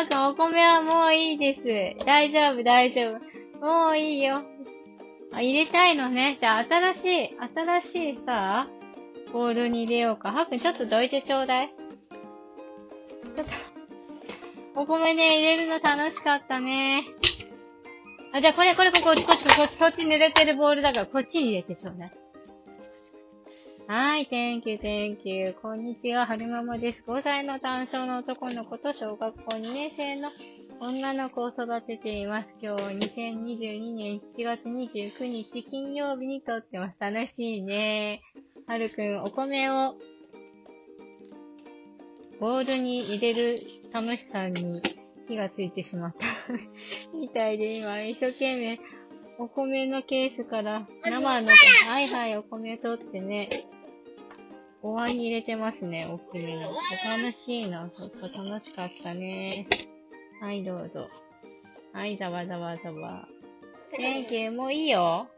[0.00, 2.04] あとお米はもういいです。
[2.06, 3.18] 大丈夫、大丈
[3.60, 3.66] 夫。
[3.66, 4.42] もういいよ。
[5.30, 6.38] あ、入れたいのね。
[6.40, 8.66] じゃあ、新しい、新しいさ、
[9.30, 10.32] ボールに入れようか。
[10.32, 11.74] はっくん、ちょっとどいてちょうだい。
[13.36, 13.46] ちょっ
[14.74, 17.04] と、お米ね、入れるの楽しかったね。
[18.32, 22.19] あ、じゃあこれ、これ、ここ、こっち、こっち、こっち、そっち濡れてるボールだから、こっちに入れてちょうだい。
[23.92, 25.52] はい、thank you, thank you.
[25.60, 27.02] こんにちは、はるままです。
[27.04, 30.28] 5歳の単勝の男の子と小学校2年生の
[30.78, 32.54] 女の子を育てています。
[32.62, 36.96] 今日2022年7月29日金曜日に撮ってます。
[37.00, 38.22] 楽しいね。
[38.68, 39.96] はるくん、お米を
[42.38, 43.58] ボウルに入れる
[43.92, 44.82] 楽しさに
[45.26, 46.26] 火がついてしまった
[47.18, 48.80] みたいで今一生懸命
[49.40, 51.50] お米のケースから生の、
[51.88, 53.48] はいはい、お米取ってね、
[54.82, 56.62] お椀に入れてますね、大きめの。
[57.04, 59.66] 楽しいな、ちょっと楽しかったね。
[60.40, 61.06] はい、どうぞ。
[61.92, 63.28] はい、ざわざわざわ。
[63.98, 65.28] Thank you, もういいよ。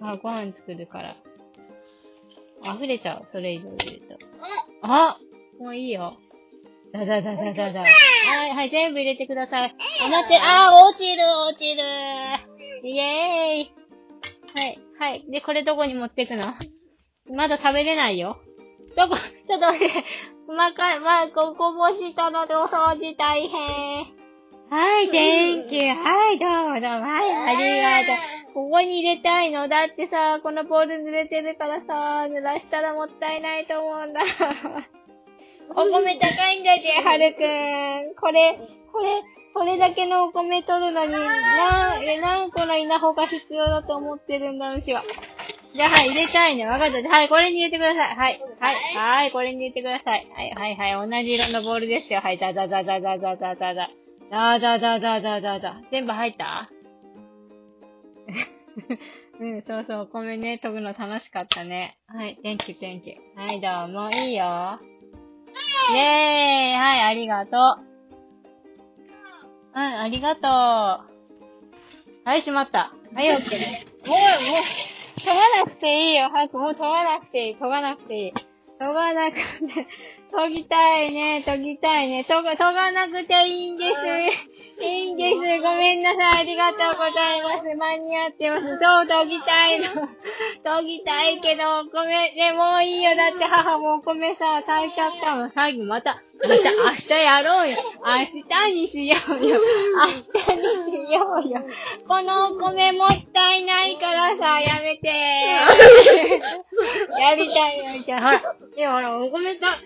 [0.00, 1.16] あ、ご飯作るから。
[2.74, 4.18] 溢れちゃう、それ以上入れると。
[4.82, 5.18] あ
[5.58, 6.12] もういいよ。
[6.92, 7.80] だだだだだだ。
[7.80, 7.86] は
[8.46, 9.74] い、はい、全部入れてください。
[10.02, 11.82] あ、待って、あー、落ちる、落ちる。
[12.82, 13.74] イェーイ。
[14.56, 15.24] はい、はい。
[15.30, 16.54] で、これどこに持ってくの？
[17.32, 18.40] まだ食べれないよ。
[18.96, 20.04] どこ、ちょっと待って。
[20.46, 24.20] 細かい、まあ、ここぼしたのでお掃除大変。
[24.70, 25.94] はい、Thank you.
[25.94, 26.86] はい、どうぞ。
[26.86, 28.54] はい、ありがとう。
[28.54, 29.68] ここに入れたいの。
[29.68, 34.20] だってさ、このボール濡れてるからさ、濡らしたらもったいないと思うんだ。
[35.70, 38.14] お米高いんだぜ、はるくん。
[38.20, 38.58] これ、
[38.92, 39.22] これ、
[39.54, 45.02] これだけのお米取るのに、何、何個の稲穂が必要だと思ってるんだ、牛は。
[45.74, 46.66] じゃあ、はい、入れたいね。
[46.66, 47.08] わかった。
[47.08, 48.16] はい、これに入れてください。
[48.16, 48.40] はい。
[48.58, 48.74] はい。
[48.96, 50.28] はい、これに入れてください。
[50.34, 51.08] はい、はい、はい。
[51.10, 52.20] 同じ色のボールですよ。
[52.20, 53.90] はい、ザザザザザザザザザ。
[54.30, 55.80] ザザザザザザザ。
[55.90, 56.70] 全部入った？
[59.40, 60.00] うん、そうそう。
[60.02, 61.96] お米ね、研ぐの楽しかったね。
[62.08, 63.16] はい、thank you, thank you.
[63.36, 64.10] はい、どうも。
[64.10, 64.44] いいよ。
[64.44, 65.98] イェー
[66.72, 67.86] イはい、ありがとう。
[69.74, 70.50] うん、ありがとう。
[72.24, 72.92] はい、しまった。
[73.14, 73.60] はい、オッケー。
[74.08, 74.20] もう、もう、
[75.24, 76.30] 研がなくていいよ。
[76.30, 77.56] 早く、もう研がなくていい。
[77.56, 78.32] 研がなくていい。
[78.78, 79.42] 研がなくて、
[80.36, 82.24] 研ぎたいね、研ぎたいね。
[82.24, 84.49] 研が、研がなくていいんです。
[84.82, 85.36] いいんです。
[85.36, 85.42] ご
[85.76, 86.40] めんなさい。
[86.40, 87.74] ありがとうございます。
[87.76, 88.78] 間に合ってます。
[88.78, 90.08] そう、研ぎたいの。
[90.64, 93.14] 研ぎたいけど、お米、でもいいよ。
[93.14, 95.50] だって母もお米さ、炊いちゃったもん。
[95.50, 96.60] 最後また、また明
[96.94, 97.76] 日やろうよ。
[98.04, 98.42] 明日
[98.72, 99.60] にしようよ。
[100.00, 100.12] 明日
[100.56, 101.62] にしようよ。
[102.08, 105.08] このお米もったいないからさ、やめて。
[107.20, 108.22] やりたいよ、じゃあ。
[108.22, 108.40] ほら、
[108.76, 109.78] でもほら、お米さ、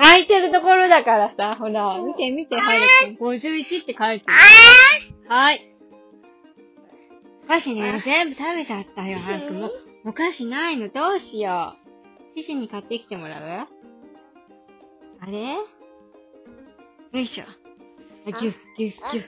[0.00, 2.80] 空いてるところだからさ、ほら、見て見て、はる
[3.16, 3.26] くん。
[3.26, 4.32] 51って書いてる。
[5.28, 5.74] はい。
[7.44, 9.60] お菓子ね、全部食べちゃったよ、はるくん。
[9.60, 9.72] もう、
[10.06, 11.76] お菓子ないの、どうしよ
[12.32, 12.34] う。
[12.34, 13.68] シシに買ってきてもらう？
[15.20, 15.54] あれ？
[15.54, 15.64] よ
[17.12, 17.44] いしょ。
[18.40, 19.24] ぎゅっ、ぎゅっ、ぎゅっ。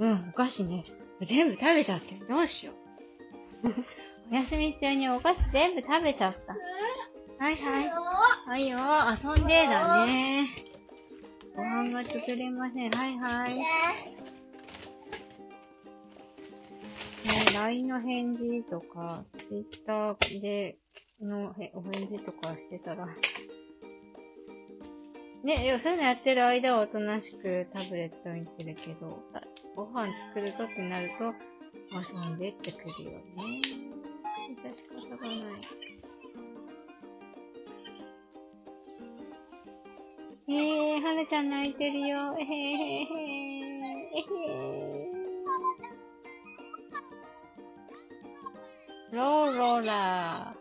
[0.00, 0.84] うん、お菓子ね。
[1.24, 2.72] 全部食べちゃってどうしよ
[3.62, 3.68] う。
[4.32, 6.56] お休み中にお菓子全部食べちゃった。
[7.38, 7.90] はいはい。
[8.46, 8.78] はいよ、
[9.36, 10.48] 遊んでだね。
[11.54, 12.90] ご飯が作れません。
[12.90, 13.56] はいはい。
[13.56, 13.62] ね、
[17.54, 20.78] LINE の返事とか、Twitter で
[21.20, 23.06] のお返事とかしてたら、
[25.44, 29.22] ね、そういうのやってる間はおとなしくタブレット見てるけど、
[29.74, 31.34] ご飯作るとってなると、
[31.94, 33.60] 遊んでってくるよね。
[34.64, 35.95] 致し方がない。
[40.48, 42.36] えー、はるちゃん泣いてるよ。
[42.38, 42.50] えへへ
[43.02, 43.02] へ。
[43.02, 45.10] えへへ
[49.12, 50.54] ローローラ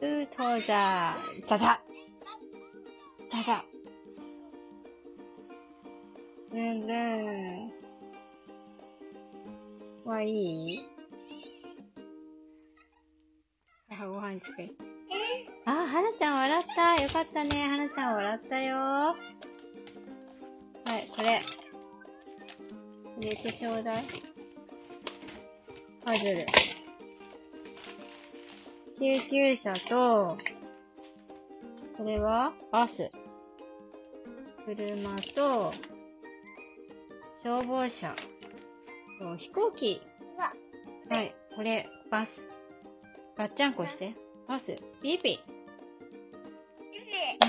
[0.00, 0.22] ー。
[0.22, 1.16] うとだ。
[1.48, 1.80] ザザ。
[3.30, 3.64] ザザ。
[6.52, 7.72] ルンルン。
[10.04, 10.28] はい
[10.74, 10.84] い？
[13.90, 14.97] あ、ご飯作る。
[15.88, 17.02] あ、はなちゃん笑った。
[17.02, 17.66] よかったね。
[17.66, 18.76] はなちゃん笑ったよ。
[18.76, 19.14] は
[20.98, 21.40] い、これ。
[23.16, 24.04] 入れてちょうだい。
[26.04, 26.46] パズル。
[28.98, 30.36] 救急車と、
[31.96, 33.08] これはバス。
[34.66, 35.72] 車と、
[37.42, 38.14] 消防車。
[39.18, 40.02] と、飛行機。
[40.36, 42.46] はい、これ、バス。
[43.38, 44.14] ガッチャンコして。
[44.46, 44.76] バス。
[45.00, 45.57] ピーピー。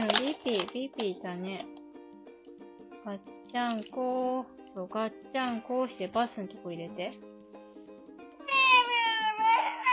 [0.06, 1.66] ん、ビピー、ビピーだね。
[3.06, 3.20] ガッ
[3.52, 7.12] ちゃんこう、そう、ガッチャンこうしてバスのとこ入れて。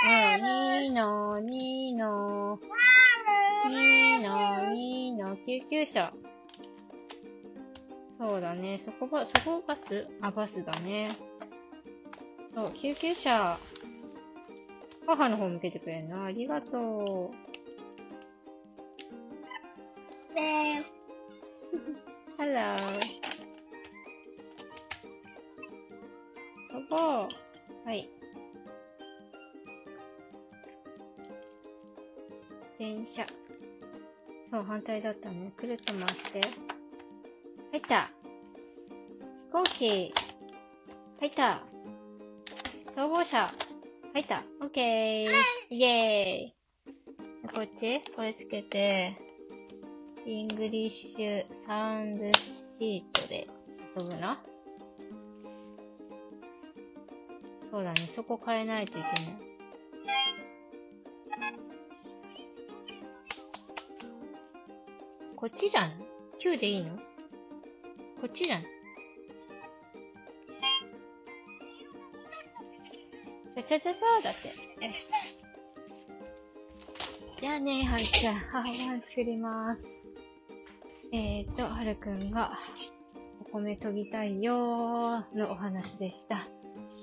[0.06, 2.58] うん、いいの、いいの。
[3.68, 6.12] いいの、いいの、救急車。
[8.18, 8.80] そうだね。
[8.84, 10.08] そこば、そこバス？
[10.20, 11.18] あ、バスだね。
[12.54, 13.58] そう、救急車。
[15.06, 16.24] 母の方向けてくれるな。
[16.24, 17.45] ありがとう。
[22.36, 22.76] Hello.
[26.90, 27.28] そこ。
[27.86, 28.10] はい。
[32.78, 33.26] 電車。
[34.50, 35.52] そう、反対だったね。
[35.56, 36.42] くるっと回して。
[37.72, 38.10] 入った。
[39.46, 40.14] 飛行機。
[41.18, 41.62] 入った。
[42.94, 43.50] 消防車。
[44.12, 44.44] 入った。
[44.60, 45.30] オッケー。
[45.70, 46.54] イェーイ。
[47.54, 48.02] こっち？
[48.14, 49.16] これつけて、
[50.28, 53.46] English sound sheet で
[53.96, 54.42] 遊ぶな。
[57.70, 57.96] そうだね。
[58.12, 59.12] そこ変えないといけない。
[65.36, 65.92] こっちじゃん
[66.42, 66.96] ?9 でいいの？
[68.20, 68.62] こっちじゃん。
[68.62, 74.48] ちゃちゃちゃちゃだって。
[74.84, 75.38] よし。
[77.38, 79.95] じゃあね、はるちゃん、母ご飯作ります。
[81.18, 82.58] えーと、はるくんが、
[83.40, 86.46] お米研ぎたいよーのお話でした。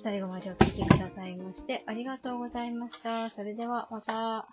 [0.03, 3.31] 最後までお聴きくださいまして、ありがとうございました。
[3.31, 4.47] それでは、また。